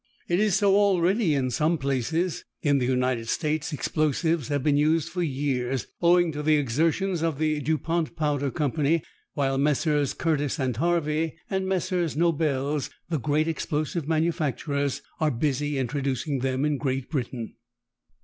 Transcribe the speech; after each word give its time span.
It 0.27 0.39
is 0.39 0.55
so 0.55 0.75
already 0.75 1.35
in 1.35 1.51
some 1.51 1.77
places. 1.77 2.43
In 2.63 2.79
the 2.79 2.87
United 2.87 3.27
States 3.29 3.71
explosives 3.71 4.47
have 4.47 4.63
been 4.63 4.75
used 4.75 5.09
for 5.09 5.21
years, 5.21 5.85
owing 6.01 6.31
to 6.31 6.41
the 6.41 6.55
exertions 6.55 7.21
of 7.21 7.37
the 7.37 7.59
Du 7.61 7.77
Pont 7.77 8.15
Powder 8.15 8.49
Company, 8.49 9.03
while 9.35 9.59
Messrs 9.59 10.15
Curtiss' 10.15 10.57
and 10.57 10.75
Harvey, 10.77 11.37
and 11.51 11.67
Messrs 11.67 12.15
Nobels, 12.17 12.89
the 13.09 13.19
great 13.19 13.47
explosive 13.47 14.07
manufacturers, 14.07 15.03
are 15.19 15.29
busy 15.29 15.77
introducing 15.77 16.39
them 16.39 16.65
in 16.65 16.79
Great 16.79 17.07
Britain. 17.11 17.53